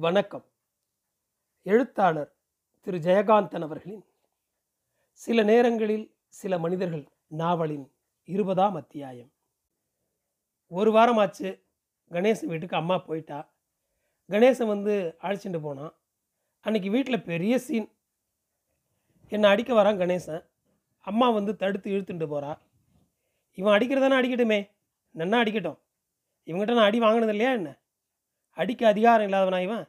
வணக்கம். 0.00 0.44
எழுத்தாளர் 1.62 2.36
திரு. 2.80 2.98
ஜெயகாந்தன் 2.98 3.62
அவர்களின் 3.62 4.04
சில 5.12 5.42
நேரங்களில் 5.42 6.14
சில 6.28 6.58
மனிதர்கள் 6.58 7.08
நாவலின் 7.26 7.92
இருபதாம் 8.24 8.74
அத்தியாயம். 8.74 9.32
ஒரு 10.66 10.92
வாரமாச்சு 10.92 11.62
கணேசன் 12.10 12.46
வீட்டுக்கு 12.46 12.76
அம்மா 12.76 12.98
போயிட்டா. 12.98 13.52
கணேசன் 14.28 14.66
வந்து 14.66 15.16
அழைச்சிட்டு 15.22 15.60
போனான். 15.60 15.94
அன்னைக்கு 16.60 16.90
வீட்டில் 16.90 17.22
பெரிய 17.22 17.58
சீன் 17.58 17.92
என்னை 19.28 19.50
அடிக்க 19.50 19.82
வரான் 19.82 19.96
கணேசன். 19.96 20.50
அம்மா 21.00 21.30
வந்து 21.30 21.56
தடுத்து 21.56 21.90
இழுத்துட்டு 21.90 22.26
போகிறா 22.26 22.58
இவன் 23.54 23.80
அடிக்கிறதானே 23.80 24.14
அடிக்கட்டுமே. 24.14 24.70
நன்னா 25.14 25.38
அடிக்கட்டும். 25.44 25.78
இவங்ககிட்ட 26.46 26.74
நான் 26.74 26.84
அடி 26.84 26.98
வாங்கினது 26.98 27.30
இல்லையா 27.30 27.52
என்ன? 27.52 27.78
அடிக்க 28.60 28.82
அதிகாரம் 28.88 29.26
இல்லாதவனா 29.28 29.58
இவன்? 29.66 29.84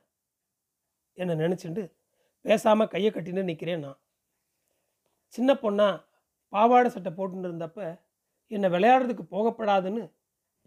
என்னை 1.18 1.34
நினச்சிண்டு 1.36 1.84
பேசாமல் 2.46 2.90
கையை 2.94 3.10
கட்டின்னு 3.12 3.44
நிற்கிறேன் 3.50 3.84
நான். 3.86 4.00
சின்ன 5.34 5.54
பொண்ணா 5.54 5.88
பாவாடை 6.54 6.90
சட்டை 6.90 7.12
போட்டுன்னு 7.18 7.50
இருந்தப்ப 7.50 7.80
என்னை 8.52 8.70
விளையாடுறதுக்கு 8.70 9.26
போகப்படாதுன்னு 9.34 10.04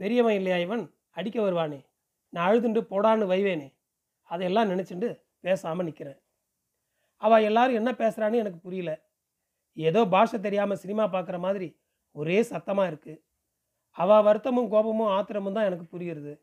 பெரியவன் 0.01 0.37
இல்லையா 0.41 0.59
இவன்? 0.67 0.85
அடிக்க 1.11 1.39
வருவானே. 1.41 1.81
நான் 2.33 2.47
அழுதுண்டு 2.49 2.81
போடான்னு 2.93 3.31
வைவேனே. 3.33 3.69
அதையெல்லாம் 4.31 4.71
நினச்சிண்டு 4.73 5.09
பேசாமல் 5.41 5.87
நிற்கிறேன் 5.89 6.21
அவள் 7.23 7.47
எல்லாரும் 7.49 7.79
என்ன 7.81 7.91
பேசுகிறான்னு 8.03 8.41
எனக்கு 8.45 8.61
புரியல. 8.67 8.93
ஏதோ 9.77 10.01
பாஷை 10.15 10.39
தெரியாமல் 10.41 10.81
சினிமா 10.85 11.05
பார்க்குற 11.15 11.39
மாதிரி 11.39 11.69
ஒரே 12.17 12.39
சத்தமாக 12.53 12.91
இருக்குது 12.93 13.23
அவள் 13.97 14.27
வருத்தமும் 14.29 14.73
கோபமும் 14.75 15.13
ஆத்திரமும் 15.17 15.57
தான் 15.57 15.69
எனக்கு 15.69 15.87
புரியுறது. 15.95 16.35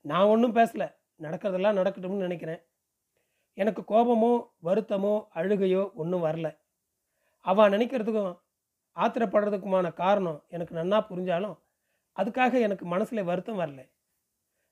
நான் 0.00 0.24
ஒன்றும் 0.24 0.54
பேசலை. 0.54 0.94
நடக்கிறதெல்லாம் 1.20 1.78
நடக்கட்டும்னு 1.80 2.26
நினைக்கிறேன். 2.26 2.60
எனக்கு 3.54 3.82
கோபமோ 3.82 4.32
வருத்தமோ 4.62 5.26
அழுகையோ 5.34 5.92
ஒன்றும் 5.94 6.24
வரல. 6.24 6.58
அவள் 7.40 7.70
நினைக்கிறதுக்கும் 7.70 8.38
ஆத்திரப்படுறதுக்குமான 8.96 9.92
காரணம் 9.92 10.44
எனக்கு 10.48 10.74
நன்னா 10.74 10.98
புரிஞ்சாலும் 11.10 11.56
அதுக்காக 12.16 12.60
எனக்கு 12.60 12.86
மனசில் 12.86 13.24
வருத்தம் 13.24 13.58
வரல. 13.58 13.90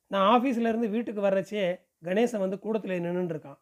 நான் 0.06 0.26
ஆஃபீஸ்லேருந்து 0.34 0.88
வீட்டுக்கு 0.90 1.20
வர்றச்சே 1.20 1.80
கணேசன் 2.04 2.38
வந்து 2.38 2.58
கூடத்தில் 2.58 3.04
நின்றுருக்கான் 3.04 3.58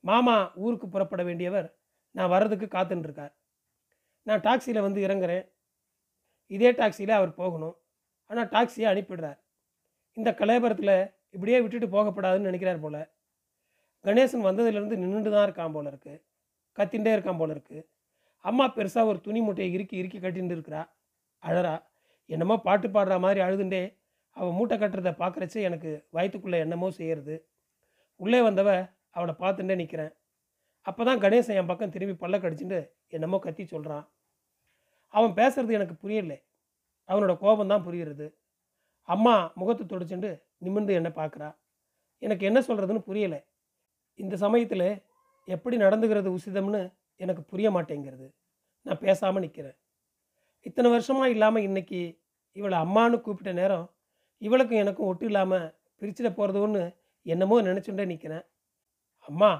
மாமா 0.00 0.52
ஊருக்கு 0.54 0.88
புறப்பட 0.88 1.22
வேண்டியவர் 1.22 1.68
நான் 2.10 2.28
வர்றதுக்கு 2.28 2.66
காத்துட்டுருக்கார் 2.66 3.32
நான் 4.22 4.40
டாக்ஸியில் 4.40 4.80
வந்து 4.80 5.00
இறங்குறேன். 5.06 5.44
இதே 6.46 6.72
டாக்ஸியில் 6.72 7.10
அவர் 7.10 7.34
போகணும். 7.34 7.76
ஆனால் 8.26 8.48
டாக்ஸியை 8.48 8.86
அனுப்பிடுறார். 8.92 9.38
இந்த 10.16 10.30
கலையபுரத்தில் 10.40 10.96
இப்படியே 11.34 11.58
விட்டுட்டு 11.62 11.88
போகப்படாதுன்னு 11.94 12.48
நினைக்கிறார் 12.50 12.84
போல. 12.84 12.96
கணேசன் 14.04 14.46
வந்ததுலேருந்து 14.48 14.96
நின்றுட்டு 15.02 15.30
தான் 15.30 15.46
இருக்கான் 15.48 15.74
போல 15.76 15.88
இருக்கு. 15.92 16.14
கத்தின்ண்டே 16.78 17.12
இருக்கான் 17.16 17.40
போல 17.40 17.52
இருக்கு. 17.56 17.78
அம்மா 18.44 18.64
பெருசாக 18.76 19.10
ஒரு 19.12 19.18
துணி 19.20 19.40
மூட்டையை 19.40 19.70
இறுக்கி 19.76 19.96
இறுக்கி 19.96 20.18
கட்டின்னு 20.20 20.56
இருக்கிறா. 20.56 20.82
அழறா. 21.42 21.74
என்னமோ 22.30 22.56
பாட்டு 22.66 22.88
பாடுற 22.88 23.14
மாதிரி 23.24 23.40
அழுதுண்டே. 23.46 23.82
அவள் 24.36 24.56
மூட்டை 24.58 24.76
கட்டுறதை 24.78 25.12
பார்க்குறச்சே 25.22 25.60
எனக்கு 25.62 25.90
வயிற்றுக்குள்ளே 26.16 26.58
என்னமோ 26.58 26.86
செய்கிறது 26.90 27.34
உள்ளே 28.20 28.40
வந்தவ 28.46 28.70
அவளை 29.16 29.34
பார்த்துட்டே 29.42 29.74
நிற்கிறேன் 29.80 30.12
அப்போ 30.86 31.02
தான் 31.04 31.20
கணேசன் 31.24 31.58
என் 31.60 31.70
பக்கம் 31.70 31.92
திரும்பி 31.94 32.14
பல்ல 32.22 32.36
கடிச்சுட்டு 32.40 32.78
என்னமோ 33.16 33.36
கத்தி 33.44 33.64
சொல்கிறான் 33.64 34.04
அவன் 35.14 35.34
பேசுறது 35.38 35.72
எனக்கு 35.78 35.94
புரியலை. 36.02 36.38
அவனோட 37.08 37.32
கோபம் 37.42 37.70
தான் 37.72 37.84
புரிகிறது 37.86 38.26
அம்மா 39.08 39.52
முகத்தை 39.54 39.84
துடைச்சுண்டு 39.86 40.30
நிமிர்ந்து 40.58 40.92
என்னை 40.94 41.10
பார்க்குறா. 41.10 41.48
எனக்கு 42.22 42.46
என்ன 42.46 42.60
சொல்கிறதுன்னு 42.60 43.06
புரியலை. 43.08 43.40
இந்த 44.18 44.36
சமயத்தில் 44.36 44.88
எப்படி 45.48 45.76
நடந்துக்கிறது 45.76 46.28
உசிதம்னு 46.38 46.82
எனக்கு 47.20 47.42
புரிய 47.42 47.70
மாட்டேங்கிறது. 47.70 48.26
நான் 48.86 48.98
பேசாமல் 48.98 49.44
நிற்கிறேன் 49.44 49.76
இத்தனை 50.66 50.90
வருஷமாக 50.90 51.30
இல்லாமல் 51.30 51.62
இன்னைக்கு 51.62 52.00
இவளை 52.52 52.76
அம்மான்னு 52.78 53.16
கூப்பிட்ட 53.20 53.52
நேரம் 53.52 53.86
இவளுக்கும் 54.42 54.78
எனக்கும் 54.78 55.06
ஒட்டு 55.06 55.26
இல்லாமல் 55.26 55.66
பிரிச்சிட 56.02 56.28
போகிறதுன்னு 56.30 56.82
என்னமோ 57.26 57.56
நினச்சுட்டே 57.62 58.04
நிற்கிறேன் 58.06 58.44
அம்மா 59.28 59.50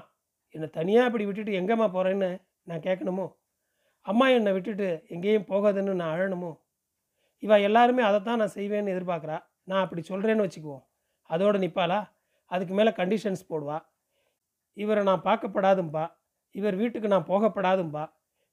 என்னை 0.55 0.67
தனியாக 0.69 1.07
இப்படி 1.09 1.25
விட்டுட்டு 1.25 1.51
எங்கேம்மா 1.51 1.87
போகிறேன்னு 1.91 2.29
நான் 2.63 2.85
கேட்கணுமோ? 2.87 3.25
அம்மா 4.05 4.25
என்னை 4.29 4.51
விட்டுட்டு 4.53 4.87
எங்கேயும் 5.07 5.47
போகாதுன்னு 5.49 5.93
நான் 5.93 6.13
அழணுமோ? 6.15 6.51
இவள் 7.45 7.65
எல்லாருமே 7.67 8.01
அதை 8.09 8.19
தான் 8.27 8.39
நான் 8.41 8.55
செய்வேன்னு 8.57 8.93
எதிர்பார்க்குறா. 8.95 9.37
நான் 9.69 9.83
அப்படி 9.85 10.01
சொல்கிறேன்னு 10.11 10.45
வச்சுக்குவோம். 10.45 10.83
அதோடு 11.29 11.57
நிற்பாளா 11.63 11.99
அதுக்கு 12.51 12.73
மேலே 12.79 12.91
கண்டிஷன்ஸ் 12.99 13.43
போடுவா. 13.51 13.77
இவரை 14.77 15.01
நான் 15.09 15.25
பார்க்கப்படாதும்பா. 15.27 16.05
இவர் 16.55 16.75
வீட்டுக்கு 16.81 17.07
நான் 17.13 17.29
போகப்படாதும்பா. 17.31 18.03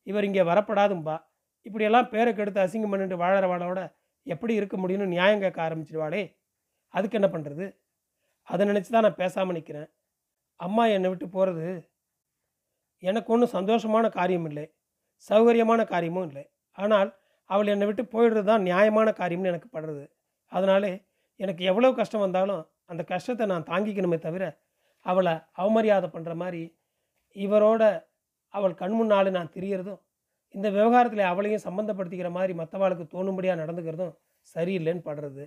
இவர் 0.06 0.26
இங்கே 0.28 0.44
வரப்படாதும்பா. 0.50 1.16
இப்படியெல்லாம் 1.66 2.08
பேரை 2.12 2.30
கெடுத்து 2.32 2.60
அசிங்கம் 2.64 2.92
பண்ணிட்டு 2.92 3.16
வாழற 3.22 3.46
வாழோட 3.50 3.80
எப்படி 4.26 4.52
இருக்க 4.60 4.76
முடியும்னு 4.82 5.12
நியாயம் 5.14 5.42
கேட்க 5.44 5.58
ஆரம்பிச்சிடுவாளே 5.66 6.22
அதுக்கு 6.94 7.18
என்ன 7.18 7.28
பண்ணுறது 7.34 7.66
அதை 8.48 8.62
நினச்சி 8.70 8.90
தான் 8.92 9.06
நான் 9.06 9.20
பேசாமல் 9.20 9.56
நிற்கிறேன் 9.58 9.88
அம்மா 10.60 10.84
என்னை 10.96 11.08
விட்டு 11.10 11.26
போகிறது 11.28 11.68
எனக்கு 13.02 13.32
ஒன்றும் 13.34 13.54
சந்தோஷமான 13.56 14.06
காரியம் 14.18 14.46
இல்லை. 14.50 14.66
சௌகரியமான 15.30 15.80
காரியமும் 15.92 16.26
இல்லை. 16.28 16.44
ஆனால் 16.78 17.08
அவள் 17.52 17.72
என்னை 17.74 17.86
விட்டு 17.88 18.02
போயிடுறது 18.14 18.48
தான் 18.50 18.66
நியாயமான 18.68 19.08
காரியம்னு 19.20 19.50
எனக்கு 19.52 19.68
படுறது. 19.76 20.04
அதனாலே 20.52 20.92
எனக்கு 21.40 21.62
எவ்வளோ 21.70 21.90
கஷ்டம் 21.98 22.24
வந்தாலும் 22.26 22.62
அந்த 22.90 23.02
கஷ்டத்தை 23.12 23.44
நான் 23.52 23.68
தாங்கிக்கணுமே 23.70 24.18
தவிர 24.26 24.44
அவளை 25.06 25.34
அவமரியாதை 25.60 26.08
பண்ணுற 26.14 26.32
மாதிரி 26.42 26.62
இவரோட 27.36 27.82
அவள் 28.54 28.80
கண் 28.80 28.96
முன்னாலே 28.98 29.30
நான் 29.36 29.52
திரியறதும் 29.54 30.00
இந்த 30.54 30.68
விவகாரத்தில் 30.76 31.30
அவளையும் 31.32 31.64
சம்மந்தப்படுத்திக்கிற 31.66 32.30
மாதிரி 32.36 32.52
மற்றவாளுக்கு 32.60 33.04
தோணும்படியாக 33.14 33.60
நடந்துக்கிறதும் 33.62 34.14
சரியில்லைன்னு 34.54 35.04
படுறது. 35.08 35.44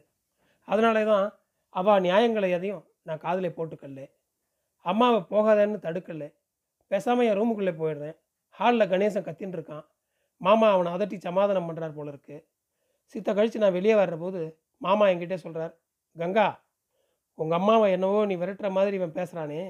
அதனால 0.68 1.04
தான் 1.12 1.28
அவள் 1.76 2.04
நியாயங்களை 2.06 2.50
எதையும் 2.58 2.84
நான் 3.08 3.24
காதில் 3.26 3.56
போட்டுக்கல்ல. 3.58 4.02
அம்மாவை 4.86 5.20
போகாதேன்னு 5.34 5.80
தடுக்கல 5.88 6.26
பேசாமல் 6.92 7.28
என் 7.30 7.38
ரூமுக்குள்ளே 7.40 7.74
போயிடுறேன். 7.82 8.16
ஹாலில் 8.58 8.92
கணேசன் 8.92 9.28
கத்தின்னு 9.28 9.58
இருக்கான் 9.58 9.86
மாமா 10.42 10.68
அவனை 10.76 10.90
அதட்டி 10.96 11.18
சமாதானம் 11.28 11.68
பண்ணுறார் 11.70 11.98
போல 11.98 12.10
இருக்கு. 12.14 12.38
சித்த 13.16 13.30
கழித்து 13.34 13.64
நான் 13.64 13.78
வெளியே 13.78 13.96
வர்ற 14.02 14.16
போது 14.24 14.42
மாமா 14.82 15.06
என்கிட்ட 15.12 15.36
சொல்கிறார் 15.46 15.74
கங்கா 16.16 16.48
உங்கள் 17.40 17.58
அம்மாவை 17.60 17.88
என்னவோ 17.96 18.20
நீ 18.30 18.36
விரட்டுற 18.42 18.68
மாதிரி 18.78 18.96
இவன் 19.00 19.18
பேசுகிறானே 19.18 19.62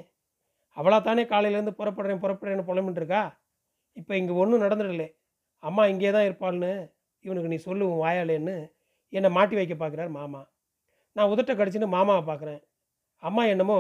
அவளா 0.78 0.98
தானே 1.02 1.24
காலையிலேருந்து 1.32 1.78
புறப்படுறேன் 1.80 2.22
புறப்படுறேன்னு 2.24 2.68
புலம்பின்னு 2.70 3.02
இருக்கா 3.02 3.22
இப்போ 4.00 4.14
இங்கே 4.20 4.34
ஒன்றும் 4.42 4.64
நடந்துடலே. 4.66 5.08
அம்மா 5.64 5.84
இங்கே 5.92 6.10
தான் 6.16 6.28
இருப்பாள்னு 6.30 6.72
இவனுக்கு 7.26 7.52
நீ 7.54 7.58
சொல்லு 7.68 7.84
உன் 7.92 8.02
வாயாலேன்னு 8.06 8.56
என்னை 9.14 9.30
மாட்டி 9.38 9.56
வைக்க 9.60 9.76
பார்க்குறார் 9.76 10.12
மாமா. 10.18 10.42
நான் 11.16 11.32
உதட்ட 11.34 11.52
கடிச்சின்னு 11.60 11.88
மாமாவை 11.96 12.24
பார்க்குறேன். 12.30 12.62
அம்மா 13.24 13.44
என்னமோ 13.54 13.78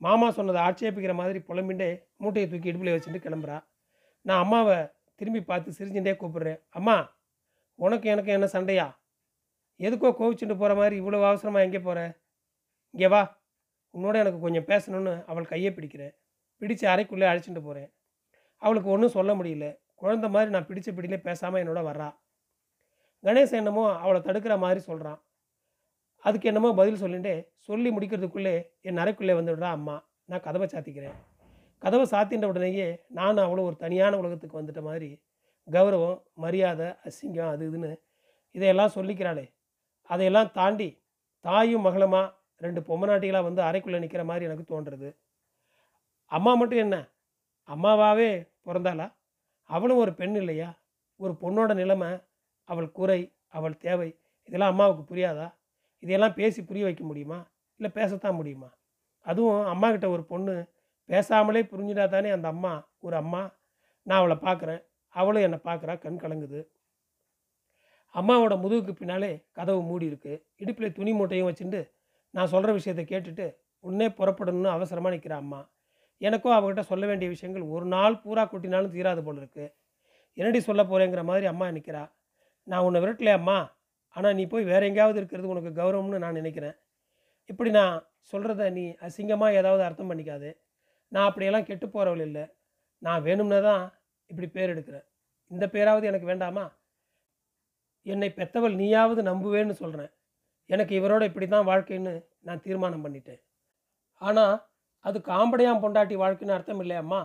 மாமா 0.00 0.26
சொன்னதை 0.38 0.60
ஆட்சேபிக்கிற 0.66 1.12
மாதிரி 1.20 1.38
புலம்பிண்டே 1.48 1.88
மூட்டையை 2.22 2.46
தூக்கி 2.48 2.70
இடுப்பில் 2.70 2.94
வச்சுட்டு 2.94 3.20
கிளம்புறா. 3.26 3.56
நான் 4.26 4.42
அம்மாவை 4.44 4.76
திரும்பி 5.18 5.40
பார்த்து 5.50 5.76
சிரிஞ்சுட்டே 5.78 6.14
கூப்பிடுறேன். 6.20 6.60
அம்மா 6.78 6.96
உனக்கு 7.78 8.06
எனக்கு 8.12 8.30
என்ன 8.36 8.46
சண்டையா? 8.54 8.86
எதுக்கோ 9.80 10.10
கோவிச்சுட்டு 10.18 10.54
போகிற 10.60 10.74
மாதிரி 10.80 10.94
இவ்வளோ 11.00 11.18
அவசரமாக 11.30 11.66
எங்கே 11.66 11.80
போகிற 11.86 12.00
இங்கே 12.94 13.08
வா. 13.14 13.22
உன்னோட 13.94 14.14
எனக்கு 14.22 14.40
கொஞ்சம் 14.44 14.68
பேசணும்னு 14.70 15.12
அவள் 15.30 15.50
கையை 15.52 15.70
பிடிக்கிறேன். 15.72 16.14
பிடிச்சு 16.62 16.84
அறைக்குள்ளே 16.92 17.26
அழைச்சிட்டு 17.30 17.62
போகிறேன் 17.66 17.90
அவளுக்கு 18.62 18.88
ஒன்றும் 18.94 19.14
சொல்ல 19.16 19.32
முடியல. 19.38 19.66
குழந்த 20.02 20.26
மாதிரி 20.34 20.50
நான் 20.54 20.68
பிடிச்ச 20.70 20.88
பிடியிலே 20.96 21.18
பேசாமல் 21.28 21.62
என்னோட 21.62 21.80
வர்றா. 21.88 22.08
கணேஷ் 23.24 23.54
என்னமோ 23.60 23.84
அவளை 24.04 24.20
தடுக்கிற 24.26 24.54
மாதிரி 24.64 24.80
சொல்கிறான் 24.88 25.20
அதுக்கு 26.24 26.48
என்னமோ 26.50 26.70
பதில் 26.80 27.02
சொல்லிட்டு 27.02 27.32
சொல்லி 27.68 27.88
முடிக்கிறதுக்குள்ளே 27.96 28.54
என் 28.88 29.00
அறைக்குள்ளே 29.02 29.34
வந்துடுறா 29.38 29.70
அம்மா. 29.78 29.96
நான் 30.30 30.44
கதவை 30.46 30.66
சாத்திக்கிறேன். 30.66 31.16
கதவை 31.78 32.04
சாத்தின்ற 32.10 32.44
உடனேயே 32.44 33.04
நான் 33.08 33.36
அவ்வளோ 33.36 33.60
ஒரு 33.60 33.76
தனியான 33.76 34.18
உலகத்துக்கு 34.18 34.60
வந்துட்ட 34.60 34.82
மாதிரி 34.82 35.20
கௌரவம் 35.72 36.22
மரியாதை 36.34 36.86
அசிங்கம் 36.86 37.50
அது 37.50 37.70
இதுன்னு 37.70 37.90
இதையெல்லாம் 38.50 38.94
சொல்லிக்கிறாளே. 38.94 39.52
அதையெல்லாம் 40.02 40.50
தாண்டி 40.52 41.02
தாயும் 41.40 41.80
மகளமாக 41.80 42.34
ரெண்டு 42.56 42.80
பொம்மநாட்டிகளாக 42.80 43.42
வந்து 43.42 43.62
அறைக்குள்ளே 43.62 43.98
நிற்கிற 43.98 44.24
மாதிரி 44.24 44.44
எனக்கு 44.44 44.66
தோன்றுறது. 44.72 45.16
அம்மா 46.24 46.54
மட்டும் 46.54 46.78
என்ன? 46.78 46.96
அம்மாவாகவே 47.68 48.48
பிறந்தாளா? 48.66 49.12
அவளும் 49.70 49.96
ஒரு 49.96 50.14
பெண் 50.14 50.34
இல்லையா? 50.34 50.70
ஒரு 51.16 51.32
பொண்ணோட 51.40 51.74
நிலைமை 51.74 52.18
அவள் 52.64 52.92
குறை 52.92 53.20
அவள் 53.48 53.76
தேவை 53.76 54.18
இதெல்லாம் 54.44 54.70
அம்மாவுக்கு 54.70 55.14
புரியாதா? 55.14 55.54
இதையெல்லாம் 55.98 56.34
பேசி 56.34 56.64
புரிய 56.64 56.84
வைக்க 56.84 57.04
முடியுமா? 57.04 57.46
இல்லை 57.80 57.90
பேசத்தான் 57.94 58.34
முடியுமா? 58.34 58.70
அதுவும் 59.26 59.64
அம்மா 59.64 59.90
கிட்ட 59.90 60.08
ஒரு 60.08 60.24
பொண்ணு 60.24 60.54
பேசாமலே 61.08 61.62
புரிஞ்சுட்டா 61.72 62.08
தானே 62.08 62.30
அந்த 62.30 62.48
அம்மா 62.48 62.72
ஒரு 62.98 63.16
அம்மா. 63.16 63.42
நான் 64.02 64.18
அவளை 64.18 64.36
பார்க்குறேன். 64.36 64.82
அவளும் 65.08 65.42
என்னை 65.42 65.58
பார்க்குறா 65.64 65.98
கண் 65.98 66.20
கலங்குது. 66.22 66.60
அம்மாவோட 68.14 68.54
முதுகுக்கு 68.62 68.92
பின்னாலே 68.92 69.30
கதவு 69.52 69.80
மூடி 69.82 70.06
இருக்கு. 70.06 70.34
இடுப்பில் 70.56 70.92
துணி 70.92 71.12
மூட்டையும் 71.12 71.48
வச்சுட்டு 71.48 71.80
நான் 72.30 72.52
சொல்கிற 72.52 72.70
விஷயத்த 72.78 73.02
கேட்டுட்டு 73.12 73.46
உடனே 73.84 74.08
புறப்படணும்னு 74.08 74.70
அவசரமாக 74.76 75.14
நிற்கிறா 75.14 75.36
அம்மா. 75.44 75.60
எனக்கும் 76.20 76.56
அவகிட்ட 76.56 76.80
சொல்ல 76.80 77.06
வேண்டிய 77.06 77.28
விஷயங்கள் 77.28 77.62
ஒரு 77.62 77.86
நாள் 77.86 78.20
பூரா 78.20 78.44
கொட்டினாலும் 78.44 78.94
தீராது 78.94 79.22
போல் 79.22 79.36
இருக்கு. 79.36 79.64
என்னடி 80.34 80.60
சொல்ல 80.60 80.82
போகிறேங்கிற 80.82 81.22
மாதிரி 81.22 81.46
அம்மா 81.46 81.66
நிற்கிறா 81.70 82.04
நான் 82.66 82.84
உன்னை 82.86 83.00
விரட்டலையே 83.02 83.34
அம்மா. 83.40 83.58
ஆனால் 84.16 84.34
நீ 84.34 84.46
போய் 84.46 84.64
வேற 84.64 84.82
எங்கேயாவது 84.86 85.18
இருக்கிறது 85.18 85.48
உனக்கு 85.48 85.70
கௌரவம்னு 85.80 86.18
நான் 86.18 86.38
நினைக்கிறேன். 86.40 86.76
இப்படி 87.50 87.70
நான் 87.70 87.96
சொல்கிறத 88.32 88.70
நீ 88.70 88.84
அசிங்கமாக 89.06 89.58
ஏதாவது 89.60 89.82
அர்த்தம் 89.82 90.10
பண்ணிக்காது. 90.10 90.48
நான் 91.12 91.28
அப்படியெல்லாம் 91.28 91.68
கெட்டு 91.68 91.86
போகிறவள் 91.88 92.24
இல்லை. 92.28 92.44
நான் 93.02 93.24
வேணும்னு 93.26 93.58
தான் 93.68 93.84
இப்படி 94.30 94.48
பேர் 94.56 94.72
எடுக்கிறேன். 94.74 95.06
இந்த 95.50 95.64
பேராவது 95.74 96.04
எனக்கு 96.10 96.30
வேண்டாமா? 96.32 96.64
என்னை 98.06 98.28
பெத்தவள் 98.38 98.74
நீயாவது 98.80 99.20
நம்புவேன்னு 99.30 99.74
சொல்கிறேன் 99.82 100.12
எனக்கு 100.70 100.92
இவரோட 101.00 101.22
இப்படி 101.30 101.46
தான் 101.48 101.68
வாழ்க்கைன்னு 101.70 102.12
நான் 102.46 102.62
தீர்மானம் 102.66 103.04
பண்ணிட்டேன். 103.06 103.40
ஆனால் 104.20 104.54
அது 105.04 105.18
காம்படையாம் 105.30 105.82
பொண்டாட்டி 105.82 106.14
வாழ்க்கைன்னு 106.22 106.56
அர்த்தம் 106.56 106.82
இல்லையம்மா 106.84 107.20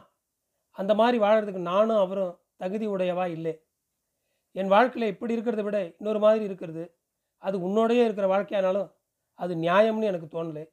அந்த 0.78 0.94
மாதிரி 1.00 1.18
வாழறதுக்கு 1.24 1.62
நானும் 1.72 2.02
அவரும் 2.04 2.36
தகுதி 2.62 2.86
உடையவா 2.94 3.26
இல்லை. 3.36 3.54
என் 4.56 4.74
வாழ்க்கையில் 4.76 5.12
இப்படி 5.14 5.36
இருக்கிறத 5.36 5.64
விட 5.68 5.78
இன்னொரு 6.00 6.20
மாதிரி 6.26 6.44
இருக்கிறது. 6.50 6.84
அது 7.44 7.56
உன்னோடையே 7.68 8.04
இருக்கிற 8.08 8.28
வாழ்க்கையானாலும் 8.34 8.90
அது 9.40 9.54
நியாயம்னு 9.66 10.10
எனக்கு 10.12 10.28
தோணலை. 10.36 10.66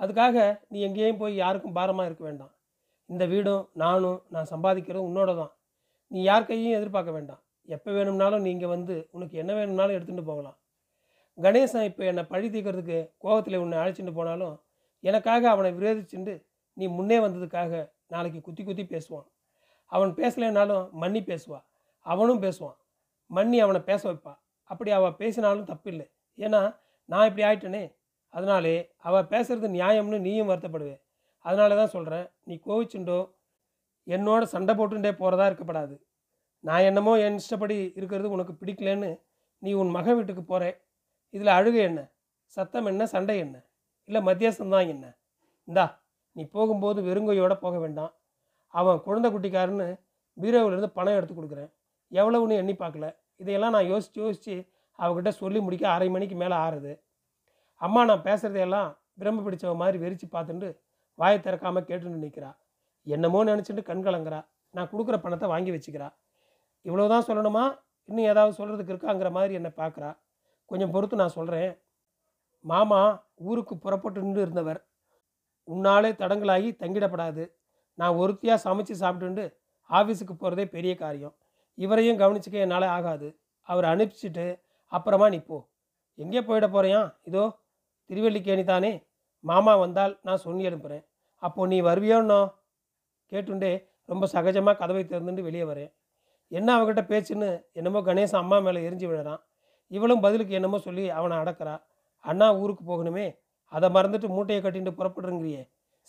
அதுக்காக 0.00 0.36
நீ 0.72 0.78
எங்கேயும் 0.88 1.20
போய் 1.22 1.34
யாருக்கும் 1.42 1.76
பாரமாக 1.78 2.08
இருக்க 2.08 2.24
வேண்டாம். 2.24 2.53
இந்த 3.06 3.26
வீடும் 3.26 3.68
நானும் 3.72 4.22
நான் 4.28 4.50
சம்பாதிக்கிறதும் 4.50 5.08
உன்னோட 5.10 5.36
தான் 5.36 5.52
நீ 6.08 6.22
யார் 6.22 6.46
கையையும் 6.46 6.76
எதிர்பார்க்க 6.78 7.12
வேண்டாம். 7.12 7.40
எப்போ 7.64 7.90
வேணும்னாலும் 7.92 8.40
நீங்கள் 8.40 8.68
வந்து 8.68 9.08
உனக்கு 9.10 9.38
என்ன 9.38 9.54
வேணும்னாலும் 9.54 9.96
எடுத்துகிட்டு 9.96 10.24
போகலாம். 10.24 10.56
கணேசன் 11.38 11.82
இப்போ 11.82 12.04
என்னை 12.04 12.24
பழி 12.24 12.48
தீக்கிறதுக்கு 12.48 13.10
கோபத்தில் 13.18 13.56
உன்னை 13.56 13.78
அழைச்சிட்டு 13.78 14.12
போனாலும் 14.14 14.62
எனக்காக 15.00 15.50
அவனை 15.50 15.72
விரோதிச்சுண்டு 15.72 16.44
நீ 16.72 16.86
முன்னே 16.86 17.18
வந்ததுக்காக 17.18 17.92
நாளைக்கு 18.06 18.40
குத்தி 18.40 18.64
குத்தி 18.64 18.84
பேசுவான். 18.84 19.26
அவன் 19.86 20.12
பேசலைனாலும் 20.14 20.90
மன்னி 20.92 21.20
பேசுவா. 21.20 21.64
அவனும் 22.00 22.42
பேசுவான். 22.42 22.76
மன்னி 23.30 23.58
அவனை 23.58 23.80
பேச 23.80 24.12
வைப்பா. 24.12 24.32
அப்படி 24.64 24.90
அவள் 24.90 25.12
பேசினாலும் 25.12 25.66
தப்பில்லை. 25.66 26.06
ஏன்னா 26.38 26.76
நான் 27.04 27.26
இப்படி 27.28 27.46
ஆயிட்டனே. 27.48 27.94
அதனாலே 28.28 28.94
அவள் 28.96 29.22
பேசுறது 29.22 29.68
நியாயம்னு 29.78 30.18
நீயும் 30.18 30.48
வருத்தப்படுவே. 30.48 30.96
அதனால 31.44 31.76
தான் 31.80 31.94
சொல்கிறேன் 31.96 32.26
நீ 32.48 32.54
கோவிச்சுண்டோ 32.66 33.18
என்னோட 34.06 34.42
சண்டை 34.42 34.72
போட்டுட்டே 34.74 35.12
போகிறதா 35.20 35.44
இருக்கப்படாது. 35.50 35.94
நான் 36.64 36.86
என்னமோ 36.88 37.12
என் 37.26 37.38
இஷ்டப்படி 37.42 37.76
இருக்கிறது 37.98 38.28
உனக்கு 38.30 38.52
பிடிக்கலன்னு 38.60 39.10
நீ 39.62 39.72
உன் 39.72 39.90
மக 39.90 40.14
வீட்டுக்கு 40.14 40.42
போகிற 40.44 40.64
இதில் 41.34 41.56
அழுகை 41.58 41.80
என்ன? 41.82 42.00
சத்தம் 42.56 42.86
என்ன? 42.86 43.06
சண்டை 43.06 43.36
என்ன? 43.38 43.56
இல்லை 44.08 44.20
மத்தியாசம்தான் 44.28 44.88
என்ன? 44.94 45.04
இந்தா 45.68 45.86
நீ 46.36 46.42
போகும்போது 46.56 47.00
வெறுங்கையோடு 47.02 47.56
போக 47.64 47.78
வேண்டாம். 47.78 48.12
அவன் 48.74 49.02
குழந்தை 49.06 49.28
குட்டிக்காரன்னு 49.32 49.88
பீரோவிலேருந்து 50.36 50.90
பணம் 50.98 51.16
எடுத்து 51.18 51.34
கொடுக்குறேன். 51.34 51.70
எவ்வளவுன்னு 52.12 52.54
எண்ணி 52.62 52.74
பார்க்கல. 52.82 53.06
இதையெல்லாம் 53.36 53.74
நான் 53.76 53.90
யோசித்து 53.92 54.18
யோசித்து 54.22 54.54
அவகிட்ட 54.98 55.30
சொல்லி 55.42 55.60
முடிக்க 55.60 55.84
அரை 55.88 56.08
மணிக்கு 56.08 56.36
மேலே 56.42 56.56
ஆறுது. 56.64 56.92
அம்மா 57.80 58.00
நான் 58.04 58.26
பேசுகிறதையெல்லாம் 58.28 58.90
பிரம்ம 59.20 59.42
பிடிச்சவ 59.46 59.72
மாதிரி 59.82 59.98
வெறிச்சு 60.04 60.26
பார்த்துட்டு 60.32 60.68
வாயை 61.18 61.38
திறக்காமல் 61.38 61.88
கேட்டுன்னு 61.88 62.24
நிற்கிறா 62.26 62.50
என்னமோ 63.06 63.40
நினச்சிட்டு 63.50 63.82
கண்கலங்கிறா 63.90 64.40
நான் 64.74 64.90
கொடுக்குற 64.92 65.16
பணத்தை 65.24 65.46
வாங்கி 65.48 65.70
வச்சுக்கிறா. 65.74 66.08
இவ்வளவுதான் 66.86 67.26
சொல்லணுமா? 67.28 67.64
இன்னும் 68.08 68.28
ஏதாவது 68.32 68.52
சொல்கிறதுக்கு 68.58 68.92
இருக்காங்கிற 68.94 69.28
மாதிரி 69.30 69.52
என்னை 69.58 69.70
பார்க்குறா 69.76 70.10
கொஞ்சம் 70.70 70.92
பொறுத்து 70.94 71.20
நான் 71.22 71.36
சொல்கிறேன் 71.38 71.72
மாமா 72.64 73.00
ஊருக்கு 73.48 73.74
புறப்பட்டு 73.84 74.18
நின்று 74.24 74.40
இருந்தவர். 74.42 74.80
உன்னாலே 75.68 76.10
தடங்களாகி 76.22 76.70
தங்கிடப்படாது. 76.82 77.44
நான் 77.98 78.18
ஒருத்தியாக 78.22 78.64
சமைச்சு 78.66 78.94
சாப்பிட்டுண்டு 79.02 79.44
ஆஃபீஸுக்கு 79.90 80.34
போகிறதே 80.34 80.64
பெரிய 80.76 80.92
காரியம். 81.02 81.34
இவரையும் 81.78 82.20
கவனிச்சுக்க 82.22 82.66
என்னால் 82.66 82.86
ஆகாது. 82.96 83.28
அவர் 83.68 83.86
அனுப்பிச்சிட்டு 83.92 84.46
அப்புறமா 84.92 85.26
நீ 85.34 85.38
போ. 85.50 85.58
எங்கே 86.18 86.40
போயிட 86.48 86.66
போகிறியா 86.74 87.00
இதோ 87.28 87.44
திருவல்லிக்கேணி 88.10 88.64
தானே 88.64 88.92
மாமா 89.44 89.72
வந்தால் 89.76 90.14
நான் 90.26 90.44
சொல்லி 90.46 90.68
அனுப்புகிறேன் 90.70 91.04
அப்போது 91.42 91.70
நீ 91.72 91.78
வருவியோன்னோ 91.88 92.40
கேட்டுண்டே 93.32 93.72
ரொம்ப 94.10 94.24
சகஜமாக 94.32 94.76
கதவை 94.80 95.02
திறந்துட்டு 95.04 95.46
வெளியே 95.48 95.64
வரேன். 95.64 95.90
என்ன 96.52 96.68
அவகிட்ட 96.76 97.02
பேச்சுன்னு 97.10 97.48
என்னமோ 97.72 98.00
கணேசன் 98.00 98.42
அம்மா 98.42 98.56
மேலே 98.58 98.80
எரிஞ்சு 98.88 99.06
விழுறான். 99.10 99.40
இவளும் 99.90 100.22
பதிலுக்கு 100.24 100.52
என்னமோ 100.54 100.78
சொல்லி 100.78 101.04
அவனை 101.18 101.36
அடக்கிறா. 101.36 101.74
அண்ணா 102.24 102.46
ஊருக்கு 102.62 102.84
போகணுமே. 102.90 103.26
அதை 103.72 103.88
மறந்துட்டு 103.88 104.28
மூட்டையை 104.36 104.60
கட்டிட்டு 104.62 104.92
புறப்படுறங்கிறியே. 104.98 105.62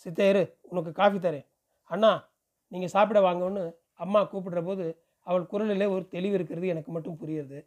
சித்தையரு 0.06 0.42
உனக்கு 0.70 0.90
காஃபி 0.92 1.18
தரேன். 1.18 1.46
அண்ணா 1.90 2.12
நீங்கள் 2.72 2.92
சாப்பிட 2.94 3.18
வாங்கன்னு 3.20 3.64
அம்மா 4.04 4.20
கூப்பிடுற 4.32 4.60
போது 4.64 4.86
அவள் 5.26 5.50
குரலில் 5.52 5.92
ஒரு 5.94 6.02
தெளிவு 6.14 6.34
இருக்கிறது 6.34 6.66
எனக்கு 6.74 6.90
மட்டும் 6.92 7.18
புரியுது. 7.22 7.58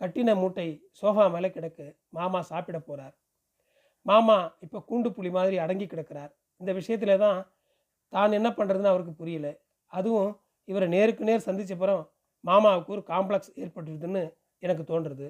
கட்டின 0.00 0.30
மூட்டை 0.40 0.66
சோஃபா 1.00 1.24
மேலே 1.34 1.48
கிடக்கு. 1.48 1.86
மாமா 2.16 2.40
சாப்பிட 2.50 2.78
போகிறார் 2.78 3.14
மாமா 4.06 4.36
இப்போ 4.64 4.78
கூண்டு 4.88 5.08
புலி 5.16 5.30
மாதிரி 5.36 5.56
அடங்கி 5.64 5.86
கிடக்கிறார். 5.86 6.32
இந்த 6.60 6.70
விஷயத்துல 6.78 7.14
தான் 7.24 7.38
தான் 8.12 8.36
என்ன 8.38 8.48
பண்ணுறதுன்னு 8.58 8.92
அவருக்கு 8.92 9.14
புரியல. 9.20 9.48
அதுவும் 9.92 10.30
இவரை 10.68 10.86
நேருக்கு 10.94 11.28
நேர் 11.28 11.46
சந்தித்தப்புறம் 11.48 12.02
மாமாவுக்கு 12.44 12.94
ஒரு 12.96 13.02
காம்ப்ளெக்ஸ் 13.12 13.52
ஏற்பட்டுருதுன்னு 13.62 14.22
எனக்கு 14.62 14.84
தோன்றுறது 14.90 15.26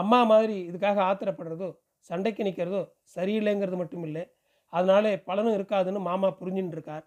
அம்மா 0.00 0.20
மாதிரி 0.32 0.56
இதுக்காக 0.70 0.98
ஆத்திரப்படுறதோ 1.10 1.68
சண்டைக்கு 2.10 2.42
நிற்கிறதோ 2.48 2.82
சரியில்லைங்கிறது 3.14 3.76
மட்டும் 3.80 4.04
இல்லை. 4.08 4.24
அதனால 4.72 5.04
பலனும் 5.28 5.56
இருக்காதுன்னு 5.58 6.00
மாமா 6.08 6.28
புரிஞ்சுன்னு 6.40 6.74
இருக்கார். 6.76 7.04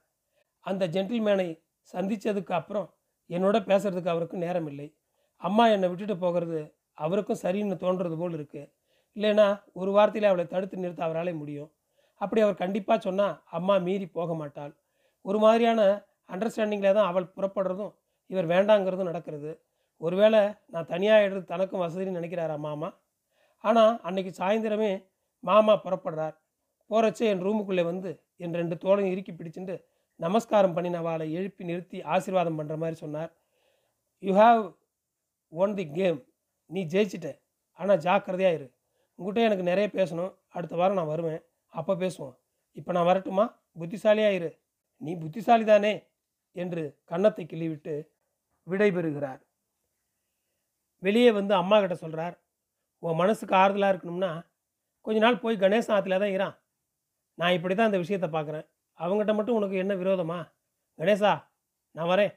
அந்த 0.66 0.84
ஜென்டில்மேனை 0.96 1.48
சந்தித்ததுக்கு 1.94 2.54
அப்புறம் 2.60 2.88
என்னோட 3.30 3.58
பேசுறதுக்கு 3.70 4.14
அவருக்கு 4.14 4.38
நேரம் 4.46 4.68
இல்லை. 4.72 4.88
அம்மா 5.42 5.64
என்னை 5.76 5.88
விட்டுட்டு 5.92 6.16
போகிறது 6.24 6.60
அவருக்கும் 7.04 7.42
சரின்னு 7.44 7.78
தோன்றது 7.84 8.16
போல் 8.22 8.38
இருக்குது 8.40 8.70
இல்லைன்னா 9.18 9.48
ஒரு 9.80 9.92
வாரத்தில் 9.96 10.30
அவளை 10.30 10.46
தடுத்து 10.54 10.84
நிறுத்த 10.84 11.02
அவராலே 11.08 11.34
முடியும். 11.42 11.70
அப்படி 12.22 12.42
அவர் 12.46 12.62
கண்டிப்பாக 12.64 13.00
சொன்னால் 13.08 13.36
அம்மா 13.58 13.76
மீறி 13.88 14.08
போக 14.18 14.34
மாட்டாள். 14.42 14.74
ஒரு 15.26 15.40
மாதிரியான 15.46 15.82
அண்டர்ஸ்டாண்டிங்கில் 16.34 16.98
தான் 16.98 17.10
அவள் 17.12 17.34
புறப்படுறதும் 17.36 17.94
இவர் 18.32 18.48
வேண்டாங்கிறதும் 18.54 19.10
நடக்கிறது. 19.12 19.52
ஒருவேளை 20.02 20.42
நான் 20.74 20.92
தனியாக 20.94 21.26
எடுத்து 21.26 21.52
தனக்கும் 21.54 21.84
வசதின்னு 21.86 22.18
நினைக்கிறாரா 22.20 22.56
மாமா? 22.68 22.90
ஆனால் 23.64 23.94
அன்னைக்கு 24.08 24.32
சாயந்தரமே 24.42 24.92
மாமா 25.44 25.74
புறப்படுறார். 25.86 26.36
போகிறச்சே 26.90 27.28
என் 27.32 27.44
ரூமுக்குள்ளே 27.46 27.84
வந்து 27.92 28.12
என் 28.44 28.58
ரெண்டு 28.62 28.76
தோளையும் 28.84 29.12
இறுக்கி 29.14 29.34
பிடிச்சிட்டு 29.34 29.76
நமஸ்காரம் 30.20 30.74
பண்ணின 30.78 30.98
அவளை 31.04 31.26
எழுப்பி 31.40 31.64
நிறுத்தி 31.70 31.98
ஆசீர்வாதம் 32.14 32.58
பண்ணுற 32.60 32.76
மாதிரி 32.82 32.98
சொன்னார். 33.04 33.32
You 34.24 34.34
have 34.44 34.62
won 35.64 35.74
the 35.80 35.86
game 36.00 36.20
நீ 36.70 36.82
ஜெயிச்சிட்ட. 36.94 37.30
ஆனால் 37.80 38.02
ஜாக்கிரதையாக 38.06 38.58
இரு. 38.58 38.68
உங்கள்கிட்ட 39.22 39.42
எனக்கு 39.44 39.64
நிறைய 39.64 39.88
பேசணும். 39.94 40.36
அடுத்த 40.50 40.76
வாரம் 40.76 40.96
நான் 40.96 41.06
வருவேன். 41.06 41.42
அப்போ 41.74 41.94
பேசுவோம். 41.96 42.36
இப்போ 42.72 42.92
நான் 42.92 43.06
வரட்டுமா? 43.06 43.46
புத்திசாலியாக 43.80 44.34
இரு. 44.34 44.60
நீ 44.98 45.16
புத்திசாலி 45.16 45.64
தானே? 45.64 46.10
என்று 46.56 47.02
கன்னத்தை 47.06 47.46
கிள்ளிவிட்டு 47.46 47.94
விடைபெறுகிறார். 48.68 49.42
வெளியே 51.04 51.32
வந்து 51.32 51.54
அம்மா 51.54 51.80
கிட்ட 51.80 51.96
சொல்கிறார் 51.96 52.36
உன் 53.00 53.16
மனசுக்கு 53.16 53.56
ஆறுதலாக 53.56 53.94
இருக்கணும்னா 53.94 54.32
கொஞ்ச 55.02 55.20
நாள் 55.20 55.40
போய் 55.40 55.56
கணேசன் 55.58 55.96
ஆற்றுல 55.96 56.18
தான் 56.20 56.34
இறான் 56.38 56.56
நான் 57.38 57.52
இப்படி 57.52 57.76
தான் 57.76 57.86
இந்த 57.86 57.98
விஷயத்தை 57.98 58.30
பார்க்குறேன் 58.30 58.66
அவங்ககிட்ட 59.00 59.34
மட்டும் 59.36 59.56
உனக்கு 59.56 59.76
என்ன 59.78 59.94
விரோதமா? 59.94 60.40
கணேசா 61.00 61.32
நான் 61.92 62.08
வரேன். 62.08 62.34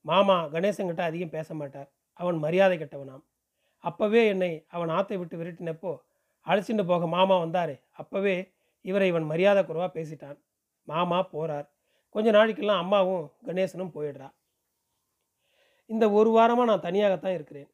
மாமா 0.00 0.36
கணேசங்கிட்ட 0.44 1.00
அதிகம் 1.00 1.30
பேச 1.30 1.54
மாட்டார். 1.54 1.88
அவன் 2.12 2.38
மரியாதை 2.38 2.78
கெட்டவனாம். 2.78 3.24
அப்போவே 3.84 4.26
என்னை 4.28 4.66
அவன் 4.68 4.88
ஆற்றை 4.88 5.18
விட்டு 5.18 5.36
விரட்டினப்போ 5.38 5.92
அழைச்சிட்டு 6.46 6.84
போக 6.92 7.06
மாமா 7.16 7.36
வந்தார். 7.44 7.74
அப்போவே 8.00 8.36
இவரை 8.84 9.06
இவன் 9.12 9.26
மரியாதை 9.32 9.62
குறைவாக 9.64 9.90
பேசிட்டான். 9.98 10.38
மாமா 10.88 11.18
போகிறார் 11.32 11.66
கொஞ்ச 12.14 12.28
நாளைக்கெல்லாம் 12.36 12.82
அம்மாவும் 12.84 13.26
கணேசனும் 13.46 13.94
போயிடுறா. 13.96 14.28
இந்த 15.90 16.04
ஒரு 16.18 16.30
வாரமாக 16.36 16.68
நான் 16.70 16.86
தனியாகத்தான் 16.88 17.36
இருக்கிறேன். 17.38 17.68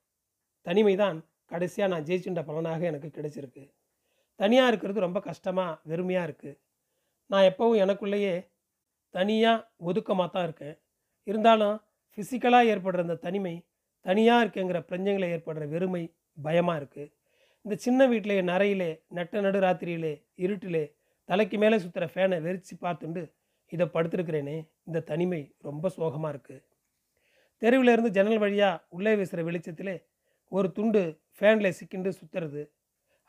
தனிமை 0.66 0.94
தான் 1.02 1.18
கடைசியாக 1.52 1.92
நான் 1.92 2.06
ஜெயிச்சுட்ட 2.08 2.42
பலனாக 2.48 2.86
எனக்கு 2.90 3.08
கிடைச்சிருக்கு. 3.16 3.64
தனியாக 4.40 4.70
இருக்கிறது 4.70 5.06
ரொம்ப 5.06 5.18
கஷ்டமாக 5.28 5.78
வெறுமையாக 5.90 6.26
இருக்குது 6.28 6.58
நான் 7.30 7.48
எப்போவும் 7.50 7.80
எனக்குள்ளேயே 7.84 8.34
தனியாக 9.14 9.64
ஒதுக்கமாக 9.88 10.28
தான் 10.34 10.46
இருக்கேன். 10.48 10.76
இருந்தாலும் 11.26 11.76
ஃபிசிக்கலாக 12.18 12.70
ஏற்படுற 12.72 13.00
இந்த 13.06 13.16
தனிமை 13.26 13.54
தனியாக 14.06 14.42
இருக்குங்கிற 14.44 14.78
பிரஞ்சங்களை 14.90 15.28
ஏற்படுற 15.36 15.64
வெறுமை 15.74 16.02
பயமாக 16.38 16.80
இருக்குது 16.80 17.10
இந்த 17.66 17.76
சின்ன 17.84 18.00
வீட்டிலே 18.06 18.42
நரையிலே 18.42 18.88
நட்ட 19.16 19.40
நடு 19.40 19.60
ராத்திரியிலே 19.60 20.12
இருட்டிலே 20.44 20.82
தலைக்கு 21.28 21.56
மேலே 21.58 21.76
சுற்றுற 21.84 22.04
ஃபேனை 22.12 22.36
வெறிச்சு 22.44 22.74
பார்த்துண்டு 22.84 23.22
இதை 23.72 23.86
படுத்திருக்கிறேனே. 23.94 24.54
இந்த 24.88 24.98
தனிமை 25.00 25.40
ரொம்ப 25.68 25.88
சோகமாக 25.88 26.30
இருக்குது 26.34 26.62
தெருவில் 27.62 27.92
இருந்து 27.94 28.10
ஜன்னல் 28.10 28.42
வழியாக 28.44 28.82
உள்ளே 28.88 29.12
வீசுகிற 29.18 29.42
வெளிச்சத்திலே 29.48 29.96
ஒரு 30.52 30.72
துண்டு 30.72 31.02
ஃபேனில் 31.38 31.76
சிக்கிண்டு 31.78 32.10
சுற்றுறது 32.20 32.62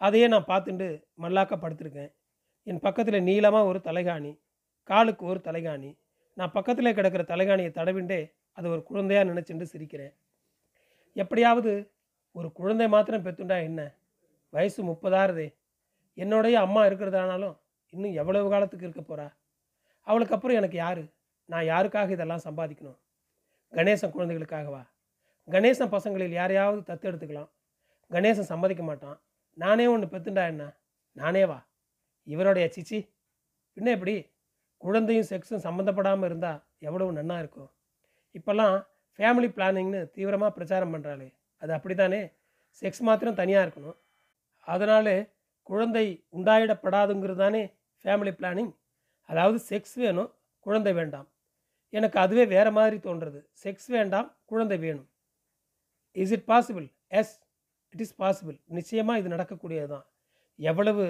அதையே 0.02 0.28
நான் 0.28 0.50
பார்த்துண்டு 0.52 0.88
மல்லாக்க 1.24 1.54
படுத்திருக்கேன். 1.66 2.12
என் 2.68 2.84
பக்கத்தில் 2.88 3.28
நீளமாக 3.30 3.66
ஒரு 3.66 3.82
தலைகாணி 3.90 4.34
காலுக்கு 4.90 5.26
ஒரு 5.26 5.42
தலைகாணி. 5.50 5.92
நான் 6.38 6.56
பக்கத்தில் 6.58 6.96
கிடக்கிற 6.98 7.24
தலைகாணியை 7.34 7.72
தடவிண்டே 7.80 8.24
அதை 8.58 8.68
ஒரு 8.72 8.84
குழந்தையாக 8.84 9.30
நினச்சிண்டு 9.34 9.66
சிரிக்கிறேன். 9.74 10.14
எப்படியாவது 11.16 11.72
ஒரு 12.36 12.50
குழந்தை 12.52 12.88
மாத்திரம் 12.88 13.26
பெத்துண்டா 13.26 13.58
என்ன? 13.64 13.82
வயசு 14.50 14.80
முப்பதாகுது 14.84 15.46
என்னுடைய 16.14 16.60
அம்மா 16.60 16.86
இருக்கிறதானாலும் 16.86 17.56
இன்னும் 17.94 18.14
எவ்வளவு 18.14 18.50
காலத்துக்கு 18.50 18.88
இருக்க 18.88 19.02
போகிறா 19.02 19.28
அவளுக்கு 20.08 20.36
அப்புறம் 20.36 20.56
எனக்கு 20.56 20.78
யார்? 20.78 21.04
நான் 21.46 21.66
யாருக்காக 21.66 22.12
இதெல்லாம் 22.12 22.46
சம்பாதிக்கணும்? 22.48 23.00
கணேசன் 23.74 24.14
குழந்தைகளுக்காகவா 24.16 24.84
கணேசன் 25.48 25.92
பசங்களில் 25.92 26.32
யாரையாவது 26.32 26.82
தத்து 26.82 27.06
எடுத்துக்கலாம். 27.10 27.50
கணேசன் 28.12 28.52
சம்மதிக்க 28.52 28.84
மாட்டான். 28.84 29.18
நானே 29.58 29.88
ஒன்று 29.88 30.08
பெத்துண்டா 30.08 30.44
என்ன? 30.48 30.64
நானே 31.16 31.46
வா. 31.46 31.60
இவருடைய 32.24 32.66
சிச்சி. 32.76 33.00
பின்ன 33.78 33.92
எப்படி? 33.92 34.16
குழந்தையும் 34.78 35.30
செக்ஸும் 35.30 35.64
சம்மந்தப்படாமல் 35.68 36.24
இருந்தால் 36.24 36.60
எவ்வளவு 36.80 37.12
நன்னா 37.12 37.38
இருக்கும். 37.40 37.70
இப்போல்லாம் 38.36 38.76
ஃபேமிலி 39.20 39.50
பிளானிங்னு 39.56 40.02
தீவிரமாக 40.12 40.52
பிரச்சாரம் 40.54 40.94
பண்ணுறாளே 40.94 41.30
அது 41.62 41.74
அப்படி 41.74 41.96
தானே 41.96 42.22
செக்ஸ் 42.82 43.02
மாத்திரம் 43.02 43.36
தனியாக 43.36 43.66
இருக்கணும். 43.66 43.98
அதனால் 44.74 45.14
குழந்தை 45.70 46.06
உண்டாயிடப்படாதுங்கிறது 46.38 47.42
தானே 47.46 47.64
ஃபேமிலி 48.06 48.34
பிளானிங் 48.40 48.72
அதாவது 49.30 49.58
செக்ஸ் 49.70 49.96
வேணும் 50.04 50.30
குழந்தை 50.66 50.92
வேண்டாம். 51.00 51.28
எனக்கு 51.94 52.18
அதுவே 52.24 52.44
வேறு 52.54 52.72
மாதிரி 52.78 52.98
தோன்றுறது. 53.08 53.40
செக்ஸ் 53.64 53.90
வேண்டாம் 53.96 54.28
குழந்தை 54.52 54.78
வேணும். 54.86 55.08
Is 56.16 56.34
it 56.38 56.48
possible 56.52 56.88
yes 57.20 57.34
it 57.94 58.04
is 58.06 58.16
possible 58.22 58.58
நிச்சயமாக 58.78 59.20
இது 59.22 59.30
நடக்கக்கூடியது 59.36 59.90
தான் 59.94 60.06
எவ்வளவு 60.60 61.04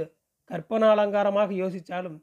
கற்பனாலங்காரமாக 0.50 1.52
யோசித்தாலும் 1.64 2.18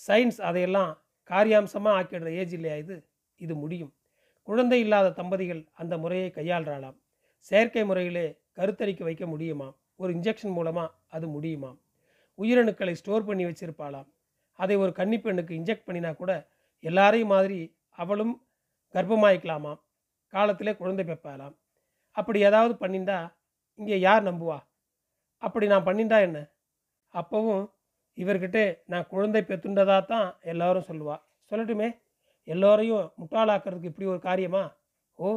சயின்ஸ் 0.00 0.40
அதையெல்லாம் 0.48 0.92
காரியாம்சமாக 1.30 1.96
ஆக்கிடுற 1.98 2.30
ஏஜ் 2.40 2.54
இல்லையா 2.58 2.76
இது? 2.84 2.96
இது 3.40 3.54
முடியும். 3.62 3.92
குழந்தை 4.48 4.78
இல்லாத 4.84 5.12
தம்பதிகள் 5.18 5.62
அந்த 5.80 5.94
முறையை 6.02 6.28
கையாள்றாளாம். 6.38 6.96
செயற்கை 7.50 7.84
முறையிலே 7.90 8.26
கருத்தரிக்க 8.58 9.02
வைக்க 9.08 9.24
முடியுமா 9.32 9.68
ஒரு 10.02 10.10
இன்ஜெக்ஷன் 10.16 10.56
மூலமாக 10.58 10.94
அது 11.16 11.26
முடியுமாம்? 11.34 11.78
உயிரணுக்களை 12.38 12.94
ஸ்டோர் 13.00 13.26
பண்ணி 13.28 13.44
வச்சிருப்பாளாம். 13.48 14.08
அதை 14.58 14.74
ஒரு 14.82 14.92
கன்னிப்பெண்ணுக்கு 14.98 15.52
இன்ஜெக்ட் 15.58 15.86
பண்ணினா 15.88 16.10
கூட 16.20 16.32
எல்லாரையும் 16.84 17.32
மாதிரி 17.34 17.58
அவளும் 18.02 18.34
கர்ப்பமாயிக்கலாமாம். 18.94 19.80
காலத்திலே 20.32 20.72
குழந்தை 20.80 21.04
பெப்பாலாம் 21.10 21.54
அப்படி 22.16 22.38
ஏதாவது 22.48 22.74
பண்ணிண்டா 22.82 23.18
இங்கே 23.78 23.96
யார் 24.06 24.22
நம்புவா? 24.28 24.58
அப்படி 25.42 25.66
நான் 25.72 25.86
பண்ணிண்டா 25.88 26.18
என்ன? 26.26 26.38
அப்போவும் 27.14 27.64
இவர்கிட்ட 28.18 28.58
நான் 28.92 29.08
குழந்தை 29.12 29.40
பெத்துண்டதா 29.50 29.98
தான் 30.12 30.26
எல்லாரும் 30.52 30.88
சொல்லுவா. 30.90 31.16
சொல்லட்டுமே 31.50 31.88
எல்லோரையும் 32.48 33.06
முட்டாளாக்குறதுக்கு 33.20 33.90
இப்படி 33.90 34.08
ஒரு 34.12 34.20
காரியமா? 34.28 34.62
ஓ 35.18 35.28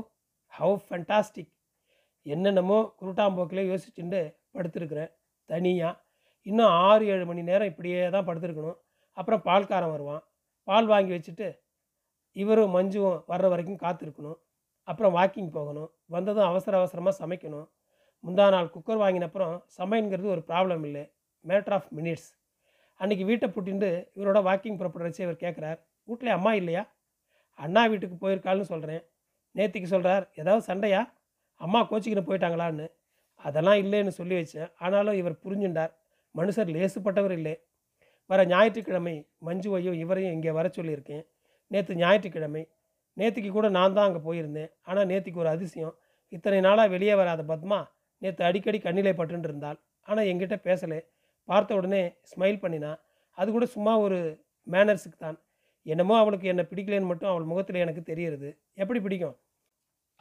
ஹவு 0.53 0.75
ஃபண்டாஸ்டிக் 0.88 1.53
என்னென்னமோ 2.25 2.79
குருட்டாம்போக்கில் 3.00 3.69
யோசிச்சுட்டு 3.72 4.22
படுத்திருக்கிறேன் 4.58 5.12
தனியாக 5.50 6.02
இன்னும் 6.46 6.74
ஆறு 6.88 7.04
ஏழு 7.14 7.26
மணி 7.26 7.42
நேரம் 7.50 7.70
இப்படியே 7.72 8.00
தான் 8.16 8.28
படுத்துருக்கணும். 8.28 8.78
அப்புறம் 9.18 9.42
பால்காரன் 9.48 9.94
வருவான். 9.96 10.24
பால் 10.68 10.88
வாங்கி 10.94 11.12
வச்சுட்டு 11.16 11.48
இவரும் 12.36 12.74
மஞ்சுவும் 12.78 13.20
வர்ற 13.32 13.46
வரைக்கும் 13.54 13.82
காத்திருக்கணும். 13.84 14.38
அப்புறம் 14.88 15.14
வாக்கிங் 15.18 15.52
போகணும். 15.58 15.90
வந்ததும் 16.16 16.48
அவசர 16.52 16.74
அவசரமாக 16.78 17.16
சமைக்கணும். 17.22 17.68
முந்தா 18.24 18.46
நாள் 18.56 18.74
குக்கர் 18.76 19.02
வாங்கினப்புறம் 19.04 19.56
சமையங்கிறது 19.78 20.28
ஒரு 20.36 20.42
ப்ராப்ளம் 20.50 20.84
இல்லை. 20.90 21.04
மேட்ரு 21.46 21.76
ஆஃப் 21.78 21.90
மினிட்ஸ் 21.98 22.28
அன்றைக்கி 23.00 23.26
வீட்டை 23.26 23.48
புட்டிண்டு 23.56 23.90
இவரோட 24.18 24.40
வாக்கிங் 24.50 24.78
புறப்படுறச்சு 24.80 25.22
இவர் 25.26 25.42
கேட்குறார் 25.46 25.80
வீட்டில் 26.08 26.36
அம்மா 26.38 26.52
இல்லையா? 26.54 26.84
அண்ணா 27.60 27.82
வீட்டுக்கு 27.92 28.18
போயிருக்காள்னு 28.24 28.68
சொல்கிறேன் 28.72 29.02
நேத்திக்கு 29.56 29.90
சொல்கிறார் 29.94 30.26
ஏதாவது 30.42 30.64
சண்டையா? 30.70 31.02
அம்மா 31.62 31.80
கோச்சிக்கின்னு 31.90 32.28
போயிட்டாங்களான்னு. 32.30 32.86
அதெல்லாம் 33.48 33.80
இல்லைன்னு 33.84 34.14
சொல்லி 34.20 34.36
வச்சேன். 34.40 34.70
ஆனாலும் 34.86 35.18
இவர் 35.22 35.36
புரிஞ்சுண்டார். 35.46 35.92
மனுஷர் 36.36 36.70
லேசுப்பட்டவர் 36.75 37.34
இல்லை. 37.40 37.56
வர 38.30 38.40
ஞாயிற்றுக்கிழமை 38.52 39.16
மஞ்சுவையும் 39.48 39.98
இவரையும் 40.04 40.36
இங்கே 40.38 40.52
வர 40.60 40.68
சொல்லியிருக்கேன். 40.78 41.24
நேற்று 41.72 41.94
ஞாயிற்றுக்கிழமை. 42.04 42.64
நேற்றுக்கு 43.18 43.52
கூட 43.58 43.68
நான் 43.78 43.96
தான் 43.98 44.08
அங்கே 44.10 44.22
போயிருந்தேன். 44.28 44.72
ஆனால் 44.90 45.08
நேற்றுக்கு 45.12 45.42
ஒரு 45.44 45.52
அதிசயம். 45.56 45.94
இத்தனை 46.32 46.60
நாளாக 46.68 46.90
வெளியே 46.96 47.16
வராத 47.22 47.42
பத்மா 47.52 47.80
நேற்று 48.22 48.44
அடிக்கடி 48.50 48.80
கண்ணிலே 48.86 49.12
பட்டுன்னு 49.20 49.48
இருந்தாள். 49.50 49.78
ஆனால் 50.08 50.28
எங்கிட்ட 50.32 50.56
பேசலை. 50.68 51.00
பார்த்த 51.50 51.80
உடனே 51.80 52.02
ஸ்மைல் 52.32 52.62
பண்ணினா 52.64 52.92
அது 53.38 53.50
கூட 53.56 53.66
சும்மா 53.75 53.94
ஒரு 54.06 54.18
மேனர்ஸுக்கு 54.68 55.18
தான். 55.25 55.38
என்னமோ 55.86 56.16
அவளுக்கு 56.22 56.48
என்னை 56.52 56.64
பிடிக்கலன்னு 56.70 57.10
மட்டும் 57.12 57.32
அவள் 57.32 57.50
முகத்தில் 57.52 57.84
எனக்கு 57.86 58.02
தெரியுறது. 58.12 58.50
எப்படி 58.82 59.00
பிடிக்கும்? 59.06 59.36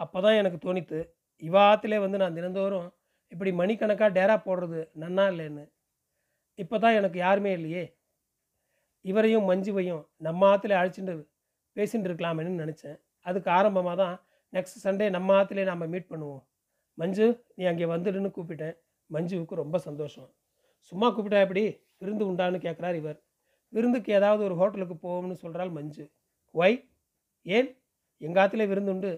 அப்போ 0.00 0.19
தான் 0.25 0.38
எனக்கு 0.40 0.59
தோணித்து 0.66 0.99
இவ 1.43 1.54
ஆற்றுலே 1.71 1.99
வந்து 2.04 2.19
நான் 2.23 2.37
தினந்தோறும் 2.38 2.88
இப்படி 3.35 3.50
மணிக்கணக்காக 3.53 4.11
டேரா 4.19 4.37
போடுறது 4.47 4.81
நன்னா 5.03 5.25
இல்லைன்னு. 5.33 5.64
இப்போ 6.59 6.76
தான் 6.79 6.97
எனக்கு 6.99 7.19
யாருமே 7.19 7.53
இல்லையே. 7.53 7.85
இவரையும் 9.05 9.49
மஞ்சுவையும் 9.50 10.03
நம்ம 10.26 10.47
ஆற்றுல 10.50 10.76
அழைச்சிட்டு 10.81 11.14
பேசிகிட்டு 11.76 12.09
இருக்கலாமேன்னு 12.11 12.62
நினச்சேன். 12.64 12.97
அதுக்கு 13.26 13.50
ஆரம்பமாக 13.50 13.97
தான் 14.03 14.14
நெக்ஸ்ட் 14.53 14.85
சண்டே 14.85 15.07
நம்ம 15.11 15.35
ஆற்றுலே 15.38 15.64
நாம் 15.64 15.91
மீட் 15.95 16.11
பண்ணுவோம். 16.12 16.43
மஞ்சு 16.99 17.26
நீ 17.57 17.64
அங்கே 17.64 17.87
வந்துடுன்னு 17.95 18.31
கூப்பிட்டேன். 18.37 18.76
மஞ்சுவுக்கு 19.11 19.55
ரொம்ப 19.55 19.79
சந்தோஷம். 19.79 20.29
சும்மா 20.93 21.09
கூப்பிட்டா 21.09 21.41
எப்படி? 21.47 21.64
விருந்து 21.99 22.25
உண்டான்னு 22.31 22.59
கேட்குறார் 22.67 22.95
இவர். 22.95 23.19
விருந்துக்கு 23.73 24.11
ஏதாவது 24.12 24.43
ஒரு 24.45 24.55
ஹோட்டலுக்கு 24.55 24.97
போவோம்னு 25.05 25.37
சொல்கிறாள் 25.43 25.71
மஞ்சு. 25.71 26.05
ஒய் 26.55 26.76
ஏன்? 27.47 27.71
எங்கள் 28.21 28.43
ஆற்றுல 28.43 28.67
விருந்துண்டு 28.73 29.11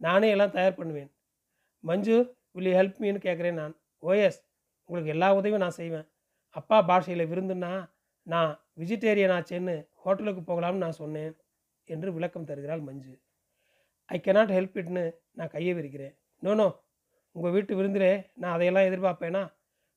நானே 0.00 0.28
எல்லாம் 0.30 0.50
தயார் 0.50 0.78
பண்ணுவேன். 0.80 1.10
மஞ்சு 1.84 2.16
வில் 2.54 2.74
ஹெல்ப் 2.74 3.02
மீன்னு 3.02 3.20
கேட்குறேன் 3.26 3.52
நான். 3.52 3.74
Oh, 3.74 4.06
ஓஎஸ் 4.06 4.40
உங்களுக்கு 4.84 5.10
எல்லா 5.10 5.32
உதவியும் 5.32 5.60
நான் 5.60 5.70
செய்வேன். 5.70 6.08
அப்பா 6.50 6.82
பாஷையில் 6.82 7.26
விருந்துன்னா 7.26 7.90
நான் 8.22 8.64
வெஜிடேரியன் 8.76 9.34
ஆச்சேன்னு 9.36 9.88
ஹோட்டலுக்கு 9.92 10.42
போகலாம்னு 10.48 10.84
நான் 10.84 10.92
சொன்னேன் 10.92 11.36
என்று 11.84 12.12
விளக்கம் 12.12 12.44
தருகிறாள் 12.44 12.80
மஞ்சு. 12.80 13.20
ஐ 14.04 14.20
கெனாட் 14.24 14.52
ஹெல்ப் 14.56 14.78
இட்னு 14.78 15.14
நான் 15.30 15.48
கையை 15.48 15.74
விரிக்கிறேன். 15.74 16.14
நோனோ 16.42 16.80
உங்கள் 17.32 17.52
வீட்டு 17.52 17.76
விருந்திலே 17.76 18.30
நான் 18.34 18.52
அதையெல்லாம் 18.52 18.84
எதிர்பார்ப்பேனா? 18.84 19.52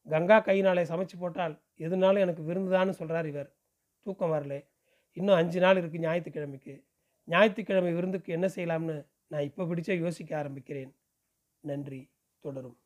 கங்கா 0.10 0.40
கையினாலே 0.40 0.84
சமைச்சு 0.84 1.18
போட்டால் 1.20 1.62
எதுனாலும் 1.78 2.20
எனக்கு 2.20 2.44
விருந்துதான்னு 2.44 2.90
சொல்கிறார் 2.90 3.28
இவர். 3.28 3.56
தூக்கம் 4.02 4.32
வரல. 4.32 4.70
இன்னும் 5.12 5.36
அஞ்சு 5.36 5.60
நாள் 5.60 5.76
இருக்குது 5.76 5.98
ஞாயிற்றுக்கிழமைக்கு. 5.98 6.86
ஞாயிற்றுக்கிழமை 7.24 7.94
விருந்துக்கு 7.94 8.34
என்ன 8.34 8.48
செய்யலாம்னு 8.48 9.06
நான் 9.28 9.42
இப்போ 9.42 9.64
பிடிச்ச 9.64 10.00
யோசிக்க 10.00 10.44
ஆரம்பிக்கிறேன். 10.44 10.92
நன்றி. 11.60 12.10
தொடரும். 12.48 12.77